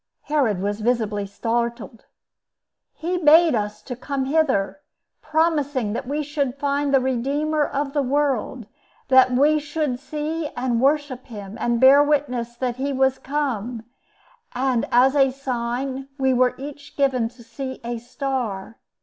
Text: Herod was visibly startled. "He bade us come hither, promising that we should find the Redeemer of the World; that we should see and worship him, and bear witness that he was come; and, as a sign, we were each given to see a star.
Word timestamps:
Herod 0.23 0.59
was 0.63 0.79
visibly 0.81 1.27
startled. 1.27 2.05
"He 2.95 3.19
bade 3.19 3.53
us 3.53 3.83
come 3.99 4.25
hither, 4.25 4.79
promising 5.21 5.93
that 5.93 6.07
we 6.07 6.23
should 6.23 6.55
find 6.55 6.91
the 6.91 6.99
Redeemer 6.99 7.63
of 7.67 7.93
the 7.93 8.01
World; 8.01 8.65
that 9.09 9.29
we 9.31 9.59
should 9.59 9.99
see 9.99 10.47
and 10.57 10.81
worship 10.81 11.25
him, 11.27 11.55
and 11.61 11.79
bear 11.79 12.01
witness 12.03 12.55
that 12.55 12.77
he 12.77 12.91
was 12.91 13.19
come; 13.19 13.83
and, 14.55 14.87
as 14.91 15.15
a 15.15 15.29
sign, 15.29 16.07
we 16.17 16.33
were 16.33 16.55
each 16.57 16.97
given 16.97 17.29
to 17.29 17.43
see 17.43 17.79
a 17.83 17.99
star. 17.99 18.79